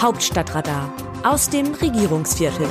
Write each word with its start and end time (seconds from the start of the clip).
Hauptstadtradar 0.00 0.92
aus 1.22 1.48
dem 1.48 1.72
Regierungsviertel. 1.72 2.66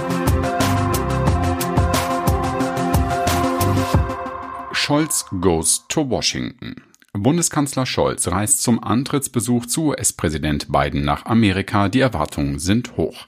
Scholz 4.72 5.26
goes 5.42 5.88
to 5.88 6.08
Washington. 6.10 6.76
Bundeskanzler 7.14 7.86
Scholz 7.86 8.28
reist 8.28 8.62
zum 8.62 8.84
Antrittsbesuch 8.84 9.66
zu 9.66 9.86
US-Präsident 9.86 10.72
Biden 10.72 11.06
nach 11.06 11.26
Amerika. 11.26 11.90
Die 11.90 12.02
Erwartungen 12.02 12.60
sind 12.60 12.98
hoch. 12.98 13.28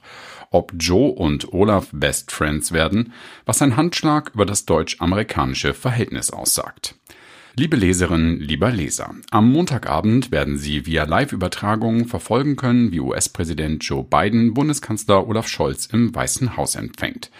Ob 0.50 0.72
Joe 0.78 1.10
und 1.10 1.52
Olaf 1.52 1.88
Best 1.92 2.30
Friends 2.30 2.72
werden, 2.72 3.12
was 3.44 3.62
ein 3.62 3.76
Handschlag 3.76 4.30
über 4.34 4.46
das 4.46 4.66
deutsch-amerikanische 4.66 5.74
Verhältnis 5.74 6.30
aussagt. 6.30 6.94
Liebe 7.58 7.78
Leserinnen, 7.78 8.38
lieber 8.38 8.70
Leser, 8.70 9.14
am 9.30 9.50
Montagabend 9.50 10.30
werden 10.30 10.58
Sie 10.58 10.84
via 10.84 11.04
Live-Übertragung 11.04 12.06
verfolgen 12.06 12.54
können, 12.54 12.92
wie 12.92 13.00
US-Präsident 13.00 13.82
Joe 13.82 14.04
Biden 14.04 14.52
Bundeskanzler 14.52 15.26
Olaf 15.26 15.48
Scholz 15.48 15.86
im 15.86 16.14
Weißen 16.14 16.58
Haus 16.58 16.74
empfängt. 16.74 17.30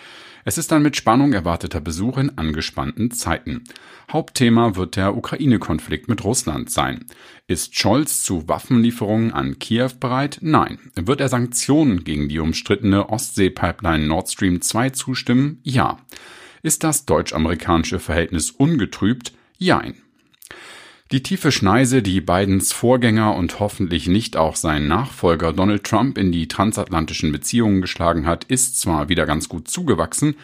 Es 0.46 0.56
ist 0.56 0.72
ein 0.72 0.80
mit 0.80 0.96
Spannung 0.96 1.34
erwarteter 1.34 1.82
Besuch 1.82 2.16
in 2.16 2.38
angespannten 2.38 3.10
Zeiten. 3.10 3.64
Hauptthema 4.10 4.74
wird 4.74 4.96
der 4.96 5.14
Ukraine-Konflikt 5.14 6.08
mit 6.08 6.24
Russland 6.24 6.70
sein. 6.70 7.04
Ist 7.46 7.78
Scholz 7.78 8.22
zu 8.22 8.48
Waffenlieferungen 8.48 9.34
an 9.34 9.58
Kiew 9.58 9.90
bereit? 10.00 10.38
Nein. 10.40 10.78
Wird 10.94 11.20
er 11.20 11.28
Sanktionen 11.28 12.04
gegen 12.04 12.30
die 12.30 12.38
umstrittene 12.38 13.10
Ostsee-Pipeline 13.10 14.06
Nord 14.06 14.30
Stream 14.30 14.62
2 14.62 14.90
zustimmen? 14.90 15.60
Ja. 15.62 15.98
Ist 16.62 16.84
das 16.84 17.04
deutsch-amerikanische 17.04 17.98
Verhältnis 17.98 18.50
ungetrübt? 18.50 19.34
Jein. 19.58 19.96
Die 21.12 21.22
tiefe 21.22 21.52
Schneise, 21.52 22.02
die 22.02 22.20
Bidens 22.20 22.72
Vorgänger 22.72 23.36
und 23.36 23.60
hoffentlich 23.60 24.08
nicht 24.08 24.36
auch 24.36 24.56
sein 24.56 24.88
Nachfolger 24.88 25.52
Donald 25.52 25.84
Trump 25.84 26.18
in 26.18 26.32
die 26.32 26.48
transatlantischen 26.48 27.30
Beziehungen 27.30 27.80
geschlagen 27.80 28.26
hat, 28.26 28.42
ist 28.42 28.80
zwar 28.80 29.08
wieder 29.08 29.24
ganz 29.24 29.48
gut 29.48 29.68
zugewachsen, 29.68 30.34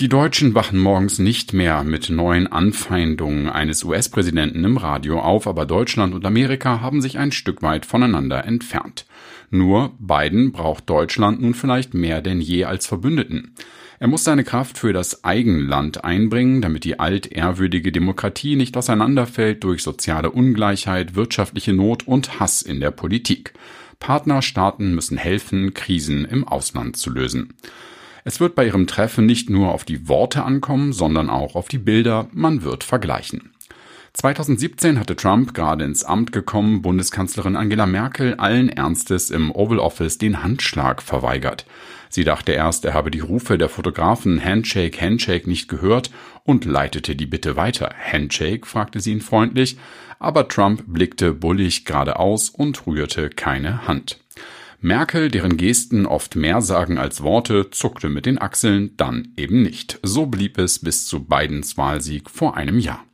die 0.00 0.08
Deutschen 0.08 0.54
wachen 0.54 0.78
morgens 0.78 1.18
nicht 1.18 1.52
mehr 1.52 1.84
mit 1.84 2.08
neuen 2.08 2.46
Anfeindungen 2.46 3.50
eines 3.50 3.84
US-Präsidenten 3.84 4.64
im 4.64 4.78
Radio 4.78 5.20
auf, 5.20 5.46
aber 5.46 5.66
Deutschland 5.66 6.14
und 6.14 6.24
Amerika 6.24 6.80
haben 6.80 7.02
sich 7.02 7.18
ein 7.18 7.32
Stück 7.32 7.60
weit 7.60 7.84
voneinander 7.84 8.46
entfernt. 8.46 9.04
Nur 9.50 9.92
Biden 9.98 10.52
braucht 10.52 10.88
Deutschland 10.88 11.42
nun 11.42 11.52
vielleicht 11.52 11.92
mehr 11.92 12.22
denn 12.22 12.40
je 12.40 12.64
als 12.64 12.86
Verbündeten. 12.86 13.54
Er 13.98 14.08
muss 14.08 14.24
seine 14.24 14.42
Kraft 14.42 14.78
für 14.78 14.94
das 14.94 15.22
Eigenland 15.22 16.02
einbringen, 16.02 16.62
damit 16.62 16.84
die 16.84 16.98
altehrwürdige 16.98 17.92
Demokratie 17.92 18.56
nicht 18.56 18.78
auseinanderfällt 18.78 19.62
durch 19.64 19.82
soziale 19.82 20.30
Ungleichheit, 20.30 21.14
wirtschaftliche 21.14 21.74
Not 21.74 22.08
und 22.08 22.40
Hass 22.40 22.62
in 22.62 22.80
der 22.80 22.90
Politik. 22.90 23.52
Partnerstaaten 23.98 24.94
müssen 24.94 25.18
helfen, 25.18 25.74
Krisen 25.74 26.24
im 26.24 26.48
Ausland 26.48 26.96
zu 26.96 27.10
lösen. 27.10 27.52
Es 28.24 28.40
wird 28.40 28.54
bei 28.54 28.66
ihrem 28.66 28.86
Treffen 28.86 29.26
nicht 29.26 29.50
nur 29.50 29.72
auf 29.72 29.84
die 29.84 30.08
Worte 30.08 30.44
ankommen, 30.44 30.92
sondern 30.92 31.30
auch 31.30 31.54
auf 31.54 31.68
die 31.68 31.78
Bilder, 31.78 32.28
man 32.32 32.62
wird 32.62 32.84
vergleichen. 32.84 33.52
2017 34.12 34.98
hatte 34.98 35.14
Trump 35.14 35.54
gerade 35.54 35.84
ins 35.84 36.04
Amt 36.04 36.32
gekommen 36.32 36.82
Bundeskanzlerin 36.82 37.54
Angela 37.54 37.86
Merkel 37.86 38.34
allen 38.34 38.68
Ernstes 38.68 39.30
im 39.30 39.52
Oval 39.52 39.78
Office 39.78 40.18
den 40.18 40.42
Handschlag 40.42 41.00
verweigert. 41.00 41.64
Sie 42.08 42.24
dachte 42.24 42.50
erst, 42.50 42.84
er 42.84 42.94
habe 42.94 43.12
die 43.12 43.20
Rufe 43.20 43.56
der 43.56 43.68
Fotografen 43.68 44.44
Handshake, 44.44 45.00
Handshake 45.00 45.48
nicht 45.48 45.68
gehört 45.68 46.10
und 46.42 46.64
leitete 46.64 47.14
die 47.14 47.26
Bitte 47.26 47.54
weiter. 47.54 47.94
Handshake? 47.96 48.66
fragte 48.66 48.98
sie 48.98 49.12
ihn 49.12 49.20
freundlich, 49.20 49.78
aber 50.18 50.48
Trump 50.48 50.82
blickte 50.88 51.32
bullig 51.32 51.84
geradeaus 51.84 52.50
und 52.50 52.84
rührte 52.88 53.30
keine 53.30 53.86
Hand. 53.86 54.18
Merkel, 54.82 55.28
deren 55.28 55.58
Gesten 55.58 56.06
oft 56.06 56.36
mehr 56.36 56.62
sagen 56.62 56.96
als 56.96 57.22
Worte, 57.22 57.68
zuckte 57.70 58.08
mit 58.08 58.24
den 58.24 58.40
Achseln, 58.40 58.96
dann 58.96 59.34
eben 59.36 59.62
nicht. 59.62 60.00
So 60.02 60.24
blieb 60.24 60.56
es 60.56 60.78
bis 60.78 61.06
zu 61.06 61.22
Bidens 61.22 61.76
Wahlsieg 61.76 62.30
vor 62.30 62.56
einem 62.56 62.78
Jahr. 62.78 63.04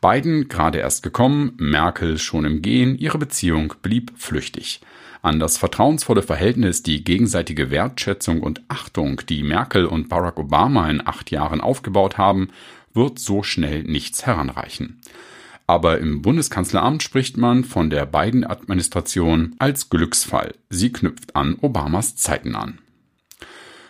Biden 0.00 0.46
gerade 0.46 0.78
erst 0.78 1.02
gekommen, 1.02 1.54
Merkel 1.58 2.18
schon 2.18 2.44
im 2.44 2.62
Gehen, 2.62 2.96
ihre 2.96 3.18
Beziehung 3.18 3.74
blieb 3.82 4.12
flüchtig. 4.16 4.80
An 5.20 5.40
das 5.40 5.58
vertrauensvolle 5.58 6.22
Verhältnis, 6.22 6.84
die 6.84 7.02
gegenseitige 7.02 7.72
Wertschätzung 7.72 8.40
und 8.40 8.62
Achtung, 8.68 9.20
die 9.28 9.42
Merkel 9.42 9.84
und 9.84 10.08
Barack 10.08 10.38
Obama 10.38 10.88
in 10.88 11.04
acht 11.04 11.32
Jahren 11.32 11.60
aufgebaut 11.60 12.18
haben, 12.18 12.50
wird 12.94 13.18
so 13.18 13.42
schnell 13.42 13.82
nichts 13.82 14.26
heranreichen. 14.26 15.00
Aber 15.68 15.98
im 15.98 16.22
Bundeskanzleramt 16.22 17.02
spricht 17.02 17.36
man 17.36 17.62
von 17.62 17.90
der 17.90 18.06
Biden-Administration 18.06 19.54
als 19.58 19.90
Glücksfall. 19.90 20.54
Sie 20.70 20.90
knüpft 20.90 21.36
an 21.36 21.56
Obamas 21.60 22.16
Zeiten 22.16 22.56
an. 22.56 22.78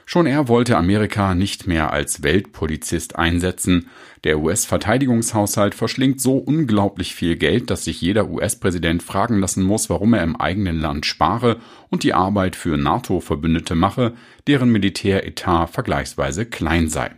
Schon 0.04 0.26
er 0.26 0.48
wollte 0.48 0.76
Amerika 0.76 1.34
nicht 1.34 1.68
mehr 1.68 1.92
als 1.92 2.24
Weltpolizist 2.24 3.16
einsetzen. 3.16 3.88
Der 4.24 4.40
US-Verteidigungshaushalt 4.40 5.76
verschlingt 5.76 6.20
so 6.20 6.38
unglaublich 6.38 7.14
viel 7.14 7.36
Geld, 7.36 7.70
dass 7.70 7.84
sich 7.84 8.00
jeder 8.00 8.28
US-Präsident 8.28 9.04
fragen 9.04 9.38
lassen 9.38 9.62
muss, 9.62 9.88
warum 9.88 10.14
er 10.14 10.24
im 10.24 10.34
eigenen 10.34 10.80
Land 10.80 11.06
spare 11.06 11.58
und 11.90 12.02
die 12.02 12.14
Arbeit 12.14 12.56
für 12.56 12.76
NATO-Verbündete 12.76 13.76
mache, 13.76 14.14
deren 14.48 14.70
Militäretat 14.70 15.70
vergleichsweise 15.70 16.44
klein 16.44 16.88
sei. 16.88 17.12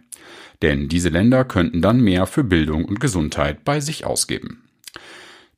Denn 0.63 0.89
diese 0.89 1.09
Länder 1.09 1.45
könnten 1.45 1.83
dann 1.83 2.01
mehr 2.01 2.27
für 2.27 2.45
Bildung 2.45 2.85
und 2.85 3.01
Gesundheit 3.01 3.65
bei 3.65 3.81
sich 3.81 4.05
ausgeben. 4.05 4.63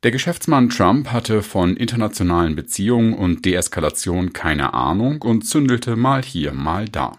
Der 0.02 0.10
Geschäftsmann 0.10 0.68
Trump 0.68 1.12
hatte 1.12 1.42
von 1.42 1.76
internationalen 1.76 2.56
Beziehungen 2.56 3.14
und 3.14 3.44
Deeskalation 3.44 4.32
keine 4.32 4.74
Ahnung 4.74 5.22
und 5.22 5.46
zündelte 5.46 5.94
mal 5.94 6.22
hier, 6.22 6.52
mal 6.52 6.88
da. 6.88 7.12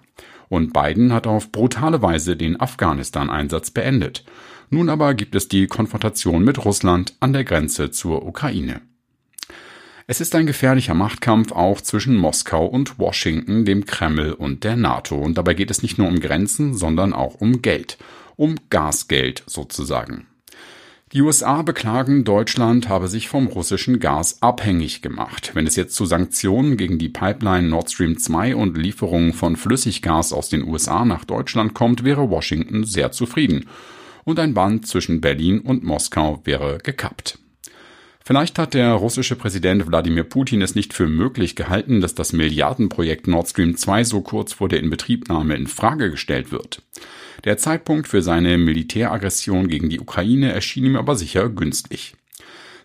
Und 0.50 0.74
Biden 0.74 1.14
hat 1.14 1.26
auf 1.26 1.52
brutale 1.52 2.02
Weise 2.02 2.36
den 2.36 2.60
Afghanistan-Einsatz 2.60 3.72
beendet. 3.72 4.26
Nun 4.70 4.90
aber 4.90 5.14
gibt 5.14 5.34
es 5.36 5.48
die 5.48 5.68
Konfrontation 5.68 6.44
mit 6.44 6.64
Russland 6.66 7.16
an 7.22 7.32
der 7.32 7.46
Grenze 7.46 7.92
zur 7.92 8.26
Ukraine. 8.26 8.82
Es 10.06 10.20
ist 10.20 10.36
ein 10.36 10.46
gefährlicher 10.46 10.96
Machtkampf 10.96 11.54
auch 11.54 11.80
zwischen 11.80 12.18
Moskau 12.18 12.66
und 12.66 13.00
Washington, 13.00 13.64
dem 13.64 13.86
Kreml 13.86 14.34
und 14.34 14.66
der 14.66 14.76
NATO. 14.76 15.16
Und 15.16 15.38
dabei 15.38 15.54
geht 15.54 15.72
es 15.72 15.82
nicht 15.82 15.98
nur 15.98 16.10
um 16.10 16.20
Grenzen, 16.20 16.74
sondern 16.74 17.14
auch 17.14 17.36
um 17.36 17.62
Geld. 17.62 17.98
Um 18.36 18.56
Gasgeld 18.70 19.44
sozusagen. 19.46 20.28
Die 21.14 21.22
USA 21.22 21.62
beklagen, 21.62 22.26
Deutschland 22.26 22.90
habe 22.90 23.08
sich 23.08 23.30
vom 23.30 23.48
russischen 23.48 24.00
Gas 24.00 24.42
abhängig 24.42 25.02
gemacht. 25.02 25.52
Wenn 25.54 25.68
es 25.68 25.78
jetzt 25.78 25.96
zu 25.96 26.06
Sanktionen 26.06 26.76
gegen 26.76 26.98
die 26.98 27.10
Pipeline 27.10 27.70
Nord 27.70 27.92
Stream 27.92 28.18
2 28.18 28.58
und 28.58 28.78
Lieferungen 28.78 29.32
von 29.32 29.56
Flüssiggas 29.56 30.34
aus 30.34 30.50
den 30.50 30.68
USA 30.68 31.06
nach 31.06 31.24
Deutschland 31.24 31.76
kommt, 31.76 32.04
wäre 32.04 32.30
Washington 32.30 32.84
sehr 32.84 33.14
zufrieden. 33.14 33.70
Und 34.26 34.40
ein 34.40 34.54
Band 34.54 34.86
zwischen 34.86 35.22
Berlin 35.22 35.60
und 35.60 35.84
Moskau 35.84 36.42
wäre 36.44 36.80
gekappt. 36.80 37.38
Vielleicht 38.26 38.58
hat 38.58 38.74
der 38.74 38.94
russische 38.94 39.36
Präsident 39.36 39.86
Wladimir 39.86 40.24
Putin 40.24 40.62
es 40.62 40.76
nicht 40.76 40.94
für 40.94 41.08
möglich 41.08 41.58
gehalten, 41.58 42.00
dass 42.00 42.16
das 42.16 42.32
Milliardenprojekt 42.32 43.28
Nord 43.28 43.50
Stream 43.50 43.76
2 43.76 44.06
so 44.06 44.22
kurz 44.22 44.54
vor 44.54 44.70
der 44.70 44.80
Inbetriebnahme 44.80 45.56
in 45.56 45.68
Frage 45.68 46.10
gestellt 46.10 46.50
wird. 46.50 46.82
Der 47.44 47.58
Zeitpunkt 47.58 48.08
für 48.08 48.22
seine 48.22 48.58
Militäraggression 48.58 49.68
gegen 49.68 49.90
die 49.90 50.00
Ukraine 50.00 50.54
erschien 50.54 50.86
ihm 50.86 50.96
aber 50.96 51.18
sicher 51.18 51.50
günstig. 51.50 52.16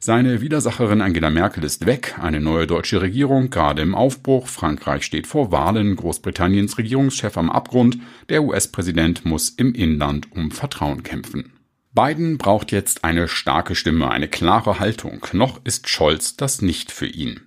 Seine 0.01 0.41
Widersacherin 0.41 1.01
Angela 1.01 1.31
Merkel 1.31 1.63
ist 1.63 1.87
weg, 1.87 2.17
eine 2.21 2.41
neue 2.41 2.67
deutsche 2.67 3.01
Regierung 3.01 3.51
gerade 3.51 3.83
im 3.83 3.95
Aufbruch, 3.95 4.49
Frankreich 4.49 5.05
steht 5.05 5.29
vor 5.29 5.53
Wahlen, 5.53 5.95
Großbritanniens 5.95 6.79
Regierungschef 6.79 7.39
am 7.39 7.51
Abgrund, 7.51 7.99
der 8.29 8.43
US-Präsident 8.43 9.25
muss 9.25 9.51
im 9.51 9.73
Inland 9.75 10.33
um 10.33 10.51
Vertrauen 10.51 11.05
kämpfen. 11.05 11.53
Biden 11.99 12.39
braucht 12.39 12.71
jetzt 12.71 13.03
eine 13.03 13.27
starke 13.27 13.75
Stimme, 13.75 14.09
eine 14.09 14.29
klare 14.29 14.79
Haltung. 14.79 15.27
Noch 15.33 15.61
ist 15.65 15.89
Scholz 15.89 16.37
das 16.37 16.63
nicht 16.63 16.93
für 16.93 17.09
ihn. 17.09 17.41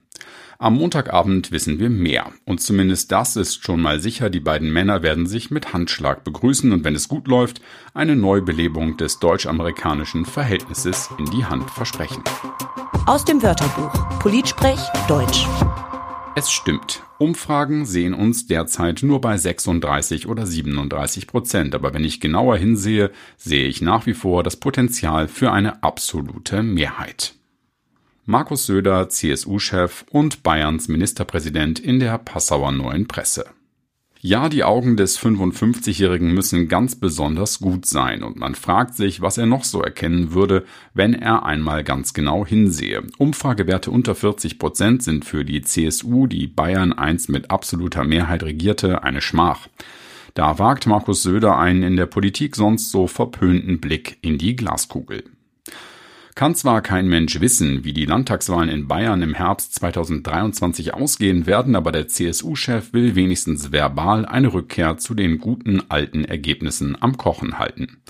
Am 0.59 0.75
Montagabend 0.75 1.53
wissen 1.53 1.79
wir 1.79 1.89
mehr. 1.89 2.33
Und 2.43 2.59
zumindest 2.59 3.13
das 3.13 3.37
ist 3.37 3.63
schon 3.63 3.81
mal 3.81 4.01
sicher, 4.01 4.29
die 4.29 4.41
beiden 4.41 4.73
Männer 4.73 5.03
werden 5.03 5.25
sich 5.25 5.51
mit 5.51 5.71
Handschlag 5.71 6.25
begrüßen 6.25 6.73
und 6.73 6.83
wenn 6.83 6.95
es 6.95 7.07
gut 7.07 7.29
läuft, 7.29 7.61
eine 7.93 8.17
Neubelebung 8.17 8.97
des 8.97 9.19
deutsch-amerikanischen 9.19 10.25
Verhältnisses 10.25 11.09
in 11.17 11.27
die 11.27 11.45
Hand 11.45 11.71
versprechen. 11.71 12.21
Aus 13.05 13.23
dem 13.23 13.41
Wörterbuch 13.41 14.19
Politsprech 14.19 14.81
Deutsch. 15.07 15.47
Es 16.35 16.51
stimmt. 16.51 17.03
Umfragen 17.21 17.85
sehen 17.85 18.15
uns 18.15 18.47
derzeit 18.47 19.03
nur 19.03 19.21
bei 19.21 19.37
36 19.37 20.27
oder 20.27 20.47
37 20.47 21.27
Prozent. 21.27 21.75
Aber 21.75 21.93
wenn 21.93 22.03
ich 22.03 22.19
genauer 22.19 22.57
hinsehe, 22.57 23.11
sehe 23.37 23.67
ich 23.67 23.79
nach 23.79 24.07
wie 24.07 24.15
vor 24.15 24.41
das 24.41 24.55
Potenzial 24.55 25.27
für 25.27 25.51
eine 25.51 25.83
absolute 25.83 26.63
Mehrheit. 26.63 27.35
Markus 28.25 28.65
Söder, 28.65 29.07
CSU-Chef 29.07 30.03
und 30.09 30.41
Bayerns 30.41 30.87
Ministerpräsident 30.87 31.79
in 31.79 31.99
der 31.99 32.17
Passauer 32.17 32.71
Neuen 32.71 33.07
Presse. 33.07 33.45
Ja, 34.23 34.49
die 34.49 34.63
Augen 34.63 34.97
des 34.97 35.19
55-Jährigen 35.19 36.31
müssen 36.31 36.67
ganz 36.67 36.93
besonders 36.93 37.57
gut 37.57 37.87
sein 37.87 38.21
und 38.21 38.37
man 38.37 38.53
fragt 38.53 38.93
sich, 38.93 39.19
was 39.21 39.39
er 39.39 39.47
noch 39.47 39.63
so 39.63 39.81
erkennen 39.81 40.31
würde, 40.31 40.63
wenn 40.93 41.15
er 41.15 41.43
einmal 41.43 41.83
ganz 41.83 42.13
genau 42.13 42.45
hinsehe. 42.45 43.01
Umfragewerte 43.17 43.89
unter 43.89 44.13
40 44.13 44.59
Prozent 44.59 45.01
sind 45.01 45.25
für 45.25 45.43
die 45.43 45.63
CSU, 45.63 46.27
die 46.27 46.45
Bayern 46.45 46.93
einst 46.93 47.29
mit 47.29 47.49
absoluter 47.49 48.03
Mehrheit 48.03 48.43
regierte, 48.43 49.01
eine 49.01 49.21
Schmach. 49.21 49.67
Da 50.35 50.59
wagt 50.59 50.85
Markus 50.85 51.23
Söder 51.23 51.57
einen 51.57 51.81
in 51.81 51.95
der 51.97 52.05
Politik 52.05 52.55
sonst 52.55 52.91
so 52.91 53.07
verpönten 53.07 53.81
Blick 53.81 54.19
in 54.21 54.37
die 54.37 54.55
Glaskugel. 54.55 55.23
Kann 56.35 56.55
zwar 56.55 56.81
kein 56.81 57.07
Mensch 57.07 57.41
wissen, 57.41 57.83
wie 57.83 57.93
die 57.93 58.05
Landtagswahlen 58.05 58.69
in 58.69 58.87
Bayern 58.87 59.21
im 59.21 59.33
Herbst 59.33 59.75
2023 59.75 60.93
ausgehen 60.93 61.45
werden, 61.45 61.75
aber 61.75 61.91
der 61.91 62.07
CSU-Chef 62.07 62.93
will 62.93 63.15
wenigstens 63.15 63.71
verbal 63.71 64.25
eine 64.25 64.53
Rückkehr 64.53 64.97
zu 64.97 65.13
den 65.13 65.39
guten 65.39 65.83
alten 65.89 66.23
Ergebnissen 66.23 66.97
am 67.01 67.17
Kochen 67.17 67.59
halten. 67.59 68.01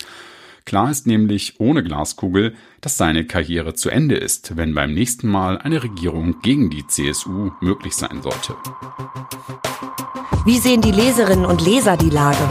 Klar 0.65 0.91
ist 0.91 1.07
nämlich 1.07 1.59
ohne 1.59 1.83
Glaskugel, 1.83 2.53
dass 2.81 2.97
seine 2.97 3.25
Karriere 3.25 3.73
zu 3.73 3.89
Ende 3.89 4.15
ist, 4.15 4.55
wenn 4.55 4.75
beim 4.75 4.93
nächsten 4.93 5.27
Mal 5.27 5.57
eine 5.57 5.81
Regierung 5.81 6.41
gegen 6.41 6.69
die 6.69 6.85
CSU 6.85 7.51
möglich 7.61 7.95
sein 7.95 8.21
sollte. 8.21 8.55
Wie 10.45 10.57
sehen 10.57 10.81
die 10.81 10.91
Leserinnen 10.91 11.45
und 11.45 11.61
Leser 11.61 11.97
die 11.97 12.09
Lage? 12.09 12.47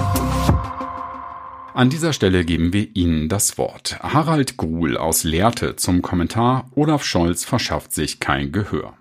An 1.73 1.89
dieser 1.89 2.13
Stelle 2.13 2.45
geben 2.45 2.73
wir 2.73 2.89
Ihnen 2.95 3.29
das 3.29 3.57
Wort. 3.57 3.99
Harald 4.03 4.57
Gruhl 4.57 4.97
aus 4.97 5.23
Lehrte 5.23 5.77
zum 5.77 6.03
Kommentar 6.03 6.69
Olaf 6.75 7.05
Scholz 7.05 7.45
verschafft 7.45 7.93
sich 7.93 8.19
kein 8.19 8.51
Gehör. 8.51 8.95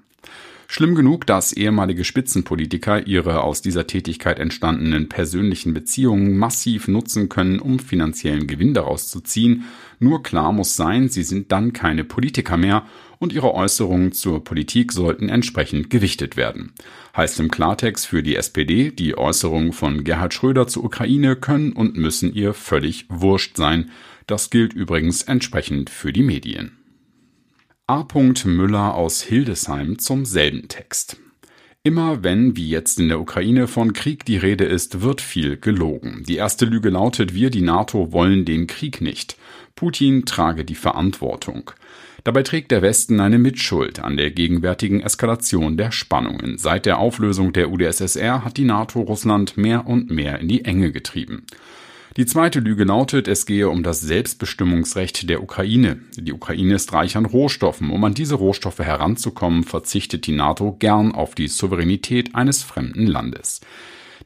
Schlimm 0.71 0.93
genug, 0.93 1.25
dass 1.25 1.51
ehemalige 1.51 2.03
Spitzenpolitiker 2.03 3.07
ihre 3.07 3.41
aus 3.41 3.63
dieser 3.63 3.87
Tätigkeit 3.87 4.37
entstandenen 4.37 5.09
persönlichen 5.09 5.73
Beziehungen 5.73 6.37
massiv 6.37 6.87
nutzen 6.87 7.27
können, 7.27 7.59
um 7.59 7.79
finanziellen 7.79 8.45
Gewinn 8.45 8.75
daraus 8.75 9.07
zu 9.07 9.19
ziehen. 9.19 9.63
Nur 9.97 10.21
klar 10.21 10.53
muss 10.53 10.75
sein, 10.75 11.09
sie 11.09 11.23
sind 11.23 11.51
dann 11.51 11.73
keine 11.73 12.03
Politiker 12.03 12.55
mehr 12.55 12.85
und 13.17 13.33
ihre 13.33 13.55
Äußerungen 13.55 14.11
zur 14.11 14.43
Politik 14.43 14.91
sollten 14.91 15.27
entsprechend 15.27 15.89
gewichtet 15.89 16.37
werden. 16.37 16.73
Heißt 17.17 17.39
im 17.39 17.49
Klartext 17.49 18.05
für 18.05 18.21
die 18.21 18.35
SPD, 18.35 18.91
die 18.91 19.17
Äußerungen 19.17 19.73
von 19.73 20.03
Gerhard 20.03 20.35
Schröder 20.35 20.67
zur 20.67 20.83
Ukraine 20.83 21.35
können 21.35 21.73
und 21.73 21.97
müssen 21.97 22.31
ihr 22.31 22.53
völlig 22.53 23.07
wurscht 23.09 23.57
sein. 23.57 23.89
Das 24.27 24.51
gilt 24.51 24.73
übrigens 24.73 25.23
entsprechend 25.23 25.89
für 25.89 26.13
die 26.13 26.21
Medien. 26.21 26.78
A. 27.89 28.05
Müller 28.45 28.93
aus 28.93 29.23
Hildesheim 29.23 29.97
zum 29.97 30.23
selben 30.23 30.67
Text. 30.67 31.17
Immer 31.81 32.23
wenn, 32.23 32.55
wie 32.55 32.69
jetzt 32.69 32.99
in 32.99 33.07
der 33.07 33.19
Ukraine, 33.19 33.67
von 33.67 33.93
Krieg 33.93 34.25
die 34.25 34.37
Rede 34.37 34.65
ist, 34.65 35.01
wird 35.01 35.21
viel 35.21 35.57
gelogen. 35.57 36.23
Die 36.27 36.35
erste 36.35 36.65
Lüge 36.65 36.89
lautet, 36.91 37.33
wir, 37.33 37.49
die 37.49 37.63
NATO, 37.63 38.11
wollen 38.11 38.45
den 38.45 38.67
Krieg 38.67 39.01
nicht. 39.01 39.37
Putin 39.73 40.25
trage 40.25 40.65
die 40.65 40.75
Verantwortung. 40.75 41.71
Dabei 42.23 42.43
trägt 42.43 42.69
der 42.69 42.83
Westen 42.83 43.19
eine 43.19 43.39
Mitschuld 43.39 43.99
an 43.99 44.17
der 44.17 44.29
gegenwärtigen 44.29 45.01
Eskalation 45.01 45.75
der 45.75 45.91
Spannungen. 45.91 46.59
Seit 46.59 46.85
der 46.85 46.99
Auflösung 46.99 47.53
der 47.53 47.71
UdSSR 47.71 48.45
hat 48.45 48.57
die 48.57 48.65
NATO 48.65 48.99
Russland 48.99 49.57
mehr 49.57 49.87
und 49.87 50.11
mehr 50.11 50.37
in 50.37 50.47
die 50.47 50.63
Enge 50.63 50.91
getrieben. 50.91 51.47
Die 52.19 52.25
zweite 52.25 52.59
Lüge 52.59 52.83
lautet, 52.83 53.29
es 53.29 53.45
gehe 53.45 53.69
um 53.69 53.81
das 53.81 54.01
Selbstbestimmungsrecht 54.01 55.29
der 55.29 55.41
Ukraine. 55.41 56.01
Die 56.17 56.33
Ukraine 56.33 56.75
ist 56.75 56.91
reich 56.91 57.15
an 57.15 57.25
Rohstoffen. 57.25 57.91
Um 57.91 58.03
an 58.03 58.13
diese 58.13 58.35
Rohstoffe 58.35 58.79
heranzukommen, 58.79 59.63
verzichtet 59.63 60.27
die 60.27 60.33
NATO 60.33 60.75
gern 60.77 61.13
auf 61.13 61.33
die 61.33 61.47
Souveränität 61.47 62.35
eines 62.35 62.61
fremden 62.61 63.07
Landes. 63.07 63.61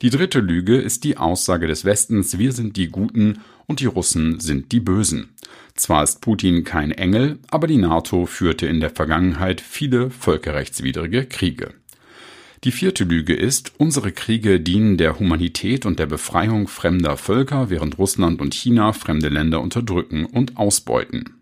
Die 0.02 0.10
dritte 0.10 0.40
Lüge 0.40 0.76
ist 0.78 1.04
die 1.04 1.18
Aussage 1.18 1.68
des 1.68 1.86
Westens, 1.86 2.40
wir 2.40 2.52
sind 2.52 2.78
die 2.78 2.88
Guten 2.88 3.42
und 3.68 3.80
die 3.80 3.86
Russen 3.86 4.40
sind 4.40 4.72
die 4.72 4.80
Bösen. 4.80 5.30
Zwar 5.76 6.02
ist 6.02 6.20
Putin 6.20 6.64
kein 6.64 6.92
Engel, 6.92 7.38
aber 7.52 7.68
die 7.68 7.78
NATO 7.78 8.26
führte 8.26 8.66
in 8.66 8.80
der 8.80 8.90
Vergangenheit 8.90 9.62
viele 9.62 10.10
völkerrechtswidrige 10.10 11.28
Kriege. 11.28 11.76
Die 12.64 12.72
vierte 12.72 13.04
Lüge 13.04 13.34
ist, 13.34 13.74
unsere 13.78 14.14
Kriege 14.14 14.62
dienen 14.62 14.96
der 14.96 15.20
Humanität 15.20 15.86
und 15.86 16.00
der 16.00 16.06
Befreiung 16.06 16.70
fremder 16.70 17.18
Völker, 17.18 17.70
während 17.70 17.98
Russland 17.98 18.40
und 18.40 18.54
China 18.54 18.94
fremde 18.94 19.28
Länder 19.28 19.60
unterdrücken 19.60 20.26
und 20.26 20.56
ausbeuten. 20.56 21.36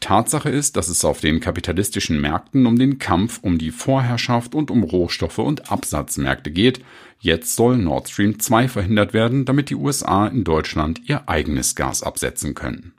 Tatsache 0.00 0.48
ist, 0.48 0.76
dass 0.76 0.88
es 0.88 1.04
auf 1.04 1.20
den 1.20 1.38
kapitalistischen 1.38 2.20
Märkten 2.20 2.66
um 2.66 2.76
den 2.76 2.98
Kampf 2.98 3.38
um 3.42 3.58
die 3.58 3.70
Vorherrschaft 3.70 4.54
und 4.56 4.70
um 4.72 4.82
Rohstoffe 4.82 5.38
und 5.38 5.70
Absatzmärkte 5.70 6.50
geht. 6.50 6.80
Jetzt 7.20 7.54
soll 7.54 7.76
Nord 7.78 8.08
Stream 8.08 8.40
2 8.40 8.68
verhindert 8.68 9.12
werden, 9.12 9.44
damit 9.44 9.70
die 9.70 9.76
USA 9.76 10.26
in 10.26 10.42
Deutschland 10.42 11.02
ihr 11.08 11.28
eigenes 11.28 11.76
Gas 11.76 12.02
absetzen 12.02 12.54
können. 12.54 12.94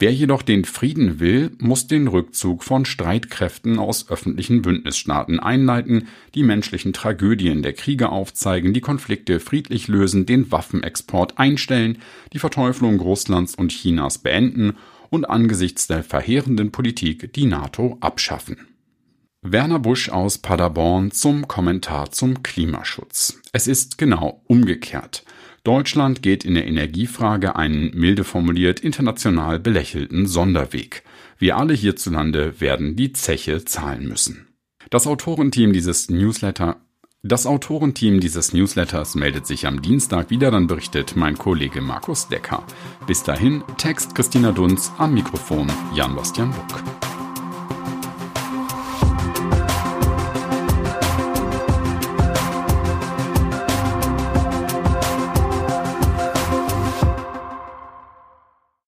Wer 0.00 0.12
jedoch 0.12 0.42
den 0.42 0.64
Frieden 0.64 1.18
will, 1.18 1.50
muss 1.58 1.88
den 1.88 2.06
Rückzug 2.06 2.62
von 2.62 2.84
Streitkräften 2.84 3.80
aus 3.80 4.08
öffentlichen 4.08 4.62
Bündnisstaaten 4.62 5.40
einleiten, 5.40 6.06
die 6.36 6.44
menschlichen 6.44 6.92
Tragödien 6.92 7.62
der 7.62 7.72
Kriege 7.72 8.10
aufzeigen, 8.10 8.72
die 8.72 8.80
Konflikte 8.80 9.40
friedlich 9.40 9.88
lösen, 9.88 10.24
den 10.24 10.52
Waffenexport 10.52 11.38
einstellen, 11.38 11.98
die 12.32 12.38
Verteuflung 12.38 13.00
Russlands 13.00 13.56
und 13.56 13.72
Chinas 13.72 14.18
beenden 14.18 14.76
und 15.10 15.28
angesichts 15.28 15.88
der 15.88 16.04
verheerenden 16.04 16.70
Politik 16.70 17.32
die 17.32 17.46
NATO 17.46 17.98
abschaffen. 18.00 18.68
Werner 19.42 19.80
Busch 19.80 20.10
aus 20.10 20.38
Paderborn 20.38 21.10
zum 21.10 21.48
Kommentar 21.48 22.12
zum 22.12 22.44
Klimaschutz. 22.44 23.40
Es 23.52 23.66
ist 23.66 23.98
genau 23.98 24.42
umgekehrt. 24.46 25.24
Deutschland 25.64 26.22
geht 26.22 26.44
in 26.44 26.54
der 26.54 26.66
Energiefrage 26.66 27.56
einen, 27.56 27.90
milde 27.94 28.24
formuliert, 28.24 28.80
international 28.80 29.58
belächelten 29.58 30.26
Sonderweg. 30.26 31.02
Wir 31.38 31.56
alle 31.56 31.74
hierzulande 31.74 32.60
werden 32.60 32.96
die 32.96 33.12
Zeche 33.12 33.64
zahlen 33.64 34.08
müssen. 34.08 34.48
Das 34.90 35.06
Autorenteam 35.06 35.72
dieses 35.72 36.08
Newsletter 36.08 36.80
das 37.24 37.46
Autorenteam 37.46 38.20
dieses 38.20 38.52
Newsletters 38.52 39.16
meldet 39.16 39.44
sich 39.44 39.66
am 39.66 39.82
Dienstag 39.82 40.30
wieder, 40.30 40.52
dann 40.52 40.68
berichtet 40.68 41.16
mein 41.16 41.36
Kollege 41.36 41.80
Markus 41.80 42.28
Decker. 42.28 42.62
Bis 43.08 43.24
dahin, 43.24 43.64
Text 43.76 44.14
Christina 44.14 44.52
Dunz, 44.52 44.92
am 44.98 45.14
Mikrofon 45.14 45.66
Jan-Bastian 45.94 46.52
Buck. 46.52 46.97